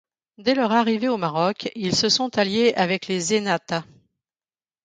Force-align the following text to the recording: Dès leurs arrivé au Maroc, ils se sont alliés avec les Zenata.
Dès 0.39 0.55
leurs 0.55 0.71
arrivé 0.71 1.07
au 1.09 1.17
Maroc, 1.17 1.69
ils 1.75 1.95
se 1.95 2.09
sont 2.09 2.35
alliés 2.39 2.73
avec 2.75 3.05
les 3.05 3.19
Zenata. 3.19 3.83